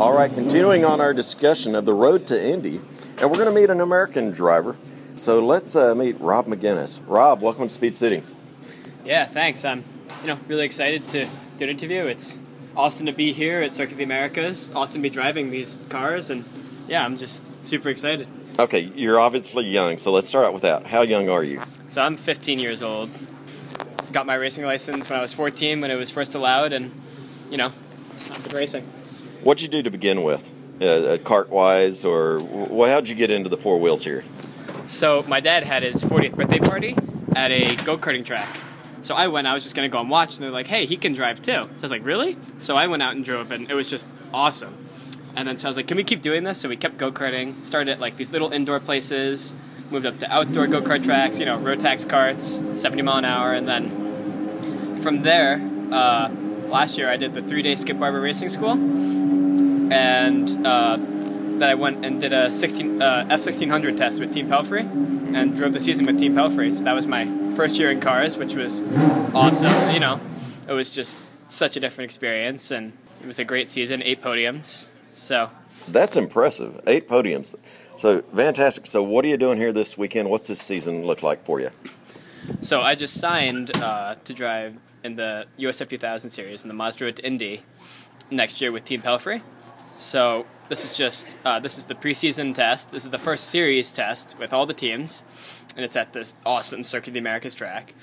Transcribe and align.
All 0.00 0.12
right, 0.12 0.32
continuing 0.32 0.84
on 0.84 1.00
our 1.00 1.12
discussion 1.12 1.74
of 1.74 1.84
the 1.84 1.92
road 1.92 2.28
to 2.28 2.40
Indy, 2.40 2.80
and 3.18 3.28
we're 3.28 3.36
going 3.36 3.52
to 3.52 3.60
meet 3.60 3.68
an 3.68 3.80
American 3.80 4.30
driver. 4.30 4.76
So 5.16 5.44
let's 5.44 5.74
uh, 5.74 5.92
meet 5.96 6.20
Rob 6.20 6.46
Megennis. 6.46 7.00
Rob, 7.08 7.42
welcome 7.42 7.66
to 7.66 7.74
Speed 7.74 7.96
City. 7.96 8.22
Yeah, 9.04 9.26
thanks. 9.26 9.64
I'm, 9.64 9.82
you 10.20 10.28
know, 10.28 10.38
really 10.46 10.64
excited 10.64 11.08
to 11.08 11.24
do 11.24 11.64
an 11.64 11.70
interview. 11.70 12.04
It's 12.06 12.38
awesome 12.76 13.06
to 13.06 13.12
be 13.12 13.32
here 13.32 13.60
at 13.60 13.74
Circuit 13.74 13.92
of 13.92 13.98
the 13.98 14.04
Americas. 14.04 14.72
Awesome 14.72 15.02
to 15.02 15.08
be 15.08 15.12
driving 15.12 15.50
these 15.50 15.80
cars, 15.88 16.30
and 16.30 16.44
yeah, 16.86 17.04
I'm 17.04 17.18
just 17.18 17.44
super 17.64 17.88
excited. 17.88 18.28
Okay, 18.56 18.92
you're 18.94 19.18
obviously 19.18 19.64
young, 19.64 19.98
so 19.98 20.12
let's 20.12 20.28
start 20.28 20.46
out 20.46 20.52
with 20.52 20.62
that. 20.62 20.86
How 20.86 21.02
young 21.02 21.28
are 21.28 21.42
you? 21.42 21.60
So 21.88 22.02
I'm 22.02 22.16
15 22.16 22.60
years 22.60 22.84
old. 22.84 23.10
Got 24.12 24.26
my 24.26 24.36
racing 24.36 24.64
license 24.64 25.10
when 25.10 25.18
I 25.18 25.22
was 25.22 25.34
14 25.34 25.80
when 25.80 25.90
it 25.90 25.98
was 25.98 26.12
first 26.12 26.36
allowed, 26.36 26.72
and 26.72 26.92
you 27.50 27.56
know, 27.56 27.72
I've 28.30 28.44
been 28.44 28.54
racing. 28.54 28.86
What'd 29.42 29.62
you 29.62 29.68
do 29.68 29.82
to 29.82 29.90
begin 29.90 30.24
with, 30.24 30.52
uh, 30.80 30.84
uh, 30.84 31.16
kart 31.18 31.48
wise, 31.48 32.04
or 32.04 32.40
well, 32.40 32.90
how'd 32.90 33.08
you 33.08 33.14
get 33.14 33.30
into 33.30 33.48
the 33.48 33.56
four 33.56 33.78
wheels 33.78 34.04
here? 34.04 34.24
So 34.86 35.24
my 35.28 35.40
dad 35.40 35.62
had 35.62 35.82
his 35.82 36.02
40th 36.02 36.34
birthday 36.34 36.58
party 36.58 36.96
at 37.36 37.50
a 37.50 37.76
go 37.84 37.96
karting 37.96 38.24
track. 38.24 38.48
So 39.00 39.14
I 39.14 39.28
went. 39.28 39.46
I 39.46 39.54
was 39.54 39.62
just 39.62 39.76
gonna 39.76 39.88
go 39.88 40.00
and 40.00 40.10
watch, 40.10 40.34
and 40.36 40.44
they're 40.44 40.50
like, 40.50 40.66
"Hey, 40.66 40.86
he 40.86 40.96
can 40.96 41.12
drive 41.12 41.40
too." 41.40 41.52
So 41.52 41.68
I 41.78 41.82
was 41.82 41.90
like, 41.92 42.04
"Really?" 42.04 42.36
So 42.58 42.76
I 42.76 42.88
went 42.88 43.02
out 43.02 43.14
and 43.14 43.24
drove, 43.24 43.52
and 43.52 43.70
it 43.70 43.74
was 43.74 43.88
just 43.88 44.08
awesome. 44.34 44.74
And 45.36 45.46
then 45.46 45.56
so 45.56 45.68
I 45.68 45.70
was 45.70 45.76
like, 45.76 45.86
"Can 45.86 45.96
we 45.96 46.04
keep 46.04 46.20
doing 46.20 46.42
this?" 46.42 46.58
So 46.58 46.68
we 46.68 46.76
kept 46.76 46.98
go 46.98 47.12
karting. 47.12 47.62
Started 47.62 47.92
at 47.92 48.00
like 48.00 48.16
these 48.16 48.32
little 48.32 48.52
indoor 48.52 48.80
places, 48.80 49.54
moved 49.90 50.04
up 50.04 50.18
to 50.18 50.32
outdoor 50.32 50.66
go 50.66 50.82
kart 50.82 51.04
tracks. 51.04 51.38
You 51.38 51.46
know, 51.46 51.58
Rotax 51.58 52.04
karts, 52.06 52.76
70 52.76 53.02
mile 53.02 53.18
an 53.18 53.24
hour, 53.24 53.52
and 53.52 53.68
then 53.68 55.00
from 55.00 55.22
there, 55.22 55.62
uh, 55.92 56.28
last 56.68 56.98
year 56.98 57.08
I 57.08 57.16
did 57.16 57.34
the 57.34 57.42
three 57.42 57.62
day 57.62 57.74
Skip 57.74 57.98
Barber 57.98 58.20
Racing 58.20 58.48
School, 58.50 58.72
and 59.92 60.66
uh, 60.66 60.96
then 60.96 61.62
I 61.62 61.74
went 61.74 62.04
and 62.04 62.20
did 62.20 62.32
a 62.32 62.52
16 62.52 63.02
uh, 63.02 63.26
F1600 63.30 63.96
test 63.96 64.20
with 64.20 64.32
Team 64.32 64.48
Pelfrey, 64.48 64.80
and 65.34 65.56
drove 65.56 65.72
the 65.72 65.80
season 65.80 66.06
with 66.06 66.18
Team 66.18 66.34
Pelfrey. 66.34 66.74
So 66.74 66.84
that 66.84 66.94
was 66.94 67.06
my 67.06 67.26
first 67.56 67.78
year 67.78 67.90
in 67.90 68.00
cars, 68.00 68.36
which 68.36 68.54
was 68.54 68.82
awesome. 69.34 69.92
You 69.92 70.00
know, 70.00 70.20
it 70.68 70.72
was 70.72 70.90
just 70.90 71.20
such 71.48 71.76
a 71.76 71.80
different 71.80 72.10
experience, 72.10 72.70
and 72.70 72.92
it 73.20 73.26
was 73.26 73.38
a 73.38 73.44
great 73.44 73.68
season. 73.68 74.02
Eight 74.02 74.22
podiums. 74.22 74.88
So 75.14 75.50
That's 75.88 76.16
impressive. 76.16 76.80
Eight 76.86 77.08
podiums. 77.08 77.54
So 77.98 78.22
fantastic. 78.22 78.86
So 78.86 79.02
what 79.02 79.24
are 79.24 79.28
you 79.28 79.36
doing 79.36 79.58
here 79.58 79.72
this 79.72 79.98
weekend? 79.98 80.30
What's 80.30 80.48
this 80.48 80.60
season 80.60 81.04
look 81.04 81.22
like 81.22 81.44
for 81.44 81.60
you? 81.60 81.70
So 82.60 82.80
I 82.80 82.94
just 82.94 83.14
signed 83.18 83.76
uh, 83.76 84.14
to 84.14 84.32
drive 84.32 84.78
in 85.04 85.16
the 85.16 85.46
USF 85.58 85.88
2000 85.88 86.30
series 86.30 86.62
in 86.62 86.68
the 86.68 86.74
Mazda 86.74 87.24
Indy 87.24 87.62
next 88.30 88.60
year 88.60 88.72
with 88.72 88.84
Team 88.84 89.00
Pelfrey. 89.00 89.42
So 89.96 90.46
this 90.68 90.84
is 90.84 90.96
just 90.96 91.36
uh, 91.44 91.58
this 91.60 91.78
is 91.78 91.86
the 91.86 91.94
preseason 91.94 92.54
test. 92.54 92.90
This 92.90 93.04
is 93.04 93.10
the 93.10 93.18
first 93.18 93.48
series 93.48 93.90
test 93.92 94.38
with 94.38 94.52
all 94.52 94.66
the 94.66 94.74
teams, 94.74 95.24
and 95.74 95.84
it's 95.84 95.96
at 95.96 96.12
this 96.12 96.36
awesome 96.44 96.84
Circuit 96.84 97.08
of 97.08 97.14
the 97.14 97.20
Americas 97.20 97.54
track. 97.54 97.94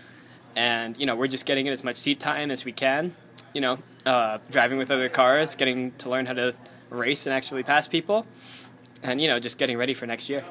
And 0.56 0.98
you 0.98 1.06
know 1.06 1.16
we're 1.16 1.28
just 1.28 1.46
getting 1.46 1.68
in 1.68 1.74
as 1.74 1.84
much 1.84 1.98
seat 1.98 2.20
time 2.20 2.52
as 2.52 2.66
we 2.66 2.72
can. 2.72 3.14
You 3.54 3.62
know, 3.62 3.80
uh, 4.06 4.40
driving 4.52 4.78
with 4.78 4.92
other 4.92 5.10
cars, 5.10 5.56
getting 5.56 5.92
to 6.00 6.10
learn 6.10 6.26
how 6.26 6.34
to 6.34 6.56
race 6.90 7.26
and 7.26 7.34
actually 7.34 7.64
pass 7.64 7.88
people, 7.88 8.26
and 9.02 9.22
you 9.22 9.28
know 9.28 9.40
just 9.40 9.58
getting 9.58 9.78
ready 9.78 9.94
for 9.94 10.06
next 10.06 10.28
year. 10.28 10.44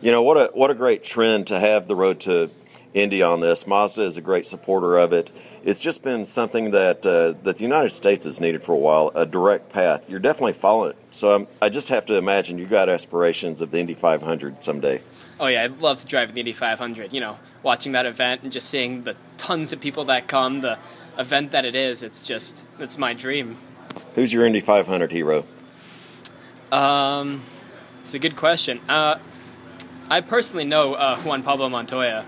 You 0.00 0.12
know 0.12 0.22
what 0.22 0.36
a 0.36 0.50
what 0.52 0.70
a 0.70 0.74
great 0.74 1.02
trend 1.02 1.46
to 1.48 1.58
have 1.58 1.86
the 1.86 1.96
road 1.96 2.20
to 2.20 2.50
Indy 2.96 3.22
on 3.22 3.40
this. 3.40 3.66
Mazda 3.66 4.02
is 4.02 4.16
a 4.16 4.22
great 4.22 4.46
supporter 4.46 4.96
of 4.96 5.12
it. 5.12 5.30
It's 5.62 5.78
just 5.78 6.02
been 6.02 6.24
something 6.24 6.70
that 6.70 7.04
uh, 7.04 7.38
that 7.42 7.58
the 7.58 7.62
United 7.62 7.90
States 7.90 8.24
has 8.24 8.40
needed 8.40 8.64
for 8.64 8.72
a 8.72 8.78
while. 8.78 9.12
A 9.14 9.26
direct 9.26 9.70
path. 9.70 10.08
You're 10.08 10.18
definitely 10.18 10.54
following 10.54 10.90
it. 10.90 10.96
So 11.10 11.36
um, 11.36 11.46
I 11.60 11.68
just 11.68 11.90
have 11.90 12.06
to 12.06 12.16
imagine 12.16 12.56
you 12.56 12.64
got 12.64 12.88
aspirations 12.88 13.60
of 13.60 13.70
the 13.70 13.78
Indy 13.78 13.92
500 13.92 14.64
someday. 14.64 15.02
Oh 15.38 15.46
yeah, 15.46 15.64
I'd 15.64 15.78
love 15.78 15.98
to 15.98 16.06
drive 16.06 16.32
the 16.32 16.40
Indy 16.40 16.54
500. 16.54 17.12
You 17.12 17.20
know, 17.20 17.38
watching 17.62 17.92
that 17.92 18.06
event 18.06 18.42
and 18.42 18.50
just 18.50 18.70
seeing 18.70 19.04
the 19.04 19.14
tons 19.36 19.74
of 19.74 19.80
people 19.80 20.06
that 20.06 20.26
come, 20.26 20.62
the 20.62 20.78
event 21.18 21.50
that 21.50 21.66
it 21.66 21.74
is. 21.74 22.02
It's 22.02 22.22
just 22.22 22.66
it's 22.78 22.96
my 22.96 23.12
dream. 23.12 23.58
Who's 24.14 24.32
your 24.32 24.46
Indy 24.46 24.60
500 24.60 25.12
hero? 25.12 25.44
Um, 26.72 27.42
it's 28.00 28.14
a 28.14 28.18
good 28.18 28.36
question. 28.36 28.80
Uh, 28.88 29.18
I 30.08 30.22
personally 30.22 30.64
know 30.64 30.94
uh, 30.94 31.18
Juan 31.18 31.42
Pablo 31.42 31.68
Montoya. 31.68 32.24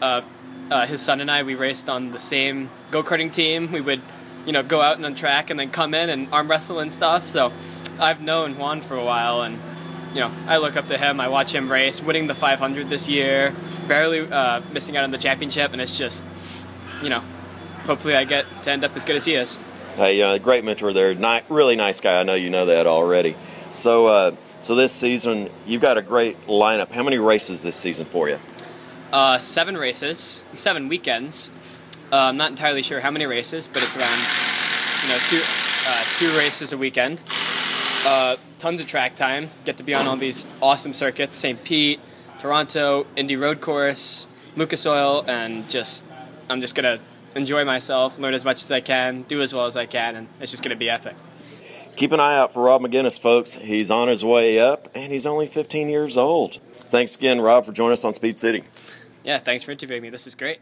Uh, 0.00 0.22
uh, 0.70 0.86
his 0.86 1.00
son 1.02 1.20
and 1.20 1.30
I, 1.30 1.42
we 1.42 1.54
raced 1.54 1.88
on 1.88 2.12
the 2.12 2.20
same 2.20 2.70
go 2.90 3.02
karting 3.02 3.32
team. 3.32 3.72
We 3.72 3.80
would, 3.80 4.00
you 4.46 4.52
know, 4.52 4.62
go 4.62 4.80
out 4.80 4.96
and 4.96 5.04
on 5.04 5.14
track 5.14 5.50
and 5.50 5.58
then 5.58 5.70
come 5.70 5.94
in 5.94 6.08
and 6.08 6.32
arm 6.32 6.48
wrestle 6.48 6.78
and 6.78 6.92
stuff. 6.92 7.26
So 7.26 7.52
I've 7.98 8.20
known 8.20 8.56
Juan 8.56 8.80
for 8.80 8.94
a 8.94 9.04
while, 9.04 9.42
and 9.42 9.58
you 10.14 10.20
know, 10.20 10.30
I 10.46 10.58
look 10.58 10.76
up 10.76 10.88
to 10.88 10.98
him. 10.98 11.20
I 11.20 11.28
watch 11.28 11.54
him 11.54 11.70
race, 11.70 12.02
winning 12.02 12.26
the 12.26 12.34
500 12.34 12.88
this 12.88 13.08
year, 13.08 13.54
barely 13.86 14.20
uh, 14.20 14.62
missing 14.72 14.96
out 14.96 15.04
on 15.04 15.10
the 15.10 15.18
championship, 15.18 15.72
and 15.72 15.80
it's 15.80 15.96
just, 15.96 16.24
you 17.02 17.08
know, 17.08 17.22
hopefully 17.84 18.14
I 18.14 18.24
get 18.24 18.46
to 18.64 18.70
end 18.70 18.84
up 18.84 18.96
as 18.96 19.04
good 19.04 19.16
as 19.16 19.24
he 19.24 19.34
is. 19.34 19.58
Hey, 19.96 20.16
you 20.16 20.22
know, 20.22 20.38
great 20.38 20.64
mentor 20.64 20.92
there. 20.92 21.14
Ni- 21.14 21.42
really 21.48 21.76
nice 21.76 22.00
guy. 22.00 22.20
I 22.20 22.22
know 22.22 22.34
you 22.34 22.48
know 22.48 22.66
that 22.66 22.86
already. 22.86 23.36
So, 23.72 24.06
uh, 24.06 24.36
so 24.60 24.74
this 24.74 24.92
season 24.92 25.50
you've 25.66 25.82
got 25.82 25.98
a 25.98 26.02
great 26.02 26.46
lineup. 26.46 26.90
How 26.90 27.02
many 27.02 27.18
races 27.18 27.62
this 27.62 27.76
season 27.76 28.06
for 28.06 28.28
you? 28.28 28.38
Uh, 29.12 29.38
seven 29.38 29.76
races, 29.76 30.44
seven 30.54 30.88
weekends. 30.88 31.50
Uh, 32.12 32.16
I'm 32.16 32.36
not 32.36 32.50
entirely 32.50 32.82
sure 32.82 33.00
how 33.00 33.10
many 33.10 33.26
races, 33.26 33.66
but 33.66 33.78
it's 33.78 33.96
around, 33.96 35.02
you 35.02 35.08
know, 35.08 35.18
two 35.28 35.42
uh, 35.88 36.04
two 36.18 36.38
races 36.38 36.72
a 36.72 36.78
weekend. 36.78 37.20
Uh, 38.06 38.36
tons 38.60 38.80
of 38.80 38.86
track 38.86 39.16
time. 39.16 39.50
Get 39.64 39.76
to 39.78 39.82
be 39.82 39.94
on 39.94 40.06
all 40.06 40.16
these 40.16 40.46
awesome 40.62 40.94
circuits: 40.94 41.34
St. 41.34 41.62
Pete, 41.64 41.98
Toronto, 42.38 43.06
Indy 43.16 43.34
Road 43.34 43.60
Course, 43.60 44.28
Lucas 44.54 44.86
Oil, 44.86 45.24
and 45.26 45.68
just 45.68 46.04
I'm 46.48 46.60
just 46.60 46.76
gonna 46.76 47.00
enjoy 47.34 47.64
myself, 47.64 48.16
learn 48.16 48.34
as 48.34 48.44
much 48.44 48.62
as 48.62 48.70
I 48.70 48.80
can, 48.80 49.22
do 49.22 49.42
as 49.42 49.52
well 49.52 49.66
as 49.66 49.76
I 49.76 49.86
can, 49.86 50.14
and 50.14 50.28
it's 50.40 50.52
just 50.52 50.62
gonna 50.62 50.76
be 50.76 50.88
epic. 50.88 51.16
Keep 51.96 52.12
an 52.12 52.20
eye 52.20 52.36
out 52.38 52.52
for 52.52 52.62
Rob 52.62 52.82
Megennis, 52.82 53.20
folks. 53.20 53.56
He's 53.56 53.90
on 53.90 54.06
his 54.06 54.24
way 54.24 54.60
up, 54.60 54.88
and 54.94 55.12
he's 55.12 55.26
only 55.26 55.48
15 55.48 55.88
years 55.88 56.16
old. 56.16 56.58
Thanks 56.84 57.16
again, 57.16 57.40
Rob, 57.40 57.66
for 57.66 57.72
joining 57.72 57.92
us 57.92 58.04
on 58.04 58.12
Speed 58.12 58.38
City. 58.38 58.64
Yeah, 59.22 59.38
thanks 59.38 59.64
for 59.64 59.72
interviewing 59.72 60.02
me. 60.02 60.10
This 60.10 60.26
is 60.26 60.34
great. 60.34 60.60